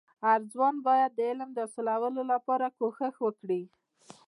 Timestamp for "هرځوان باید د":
0.27-1.19